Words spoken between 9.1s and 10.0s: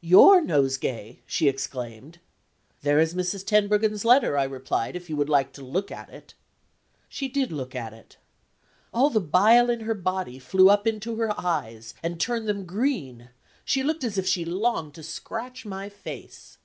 the bile in her